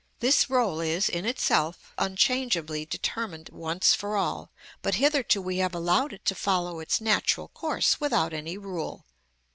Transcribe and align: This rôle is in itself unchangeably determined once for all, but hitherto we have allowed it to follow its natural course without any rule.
This 0.19 0.45
rôle 0.45 0.83
is 0.83 1.07
in 1.09 1.25
itself 1.27 1.93
unchangeably 1.99 2.87
determined 2.87 3.49
once 3.49 3.93
for 3.93 4.17
all, 4.17 4.51
but 4.81 4.95
hitherto 4.95 5.39
we 5.43 5.57
have 5.57 5.75
allowed 5.75 6.11
it 6.11 6.25
to 6.25 6.33
follow 6.33 6.79
its 6.79 6.99
natural 6.99 7.49
course 7.49 7.99
without 7.99 8.33
any 8.33 8.57
rule. 8.57 9.05